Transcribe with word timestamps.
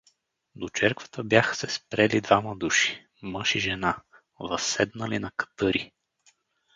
До 0.55 0.69
черквата 0.69 1.23
бяха 1.23 1.55
се 1.55 1.69
спрели 1.69 2.21
двама 2.21 2.55
души, 2.55 3.07
мъж 3.21 3.55
и 3.55 3.59
жена, 3.59 3.97
възседнали 4.41 5.19
на 5.19 5.31
катъри. 5.37 5.91